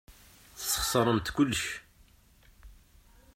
Tesxeṣremt 0.59 1.27
kullec. 1.35 1.65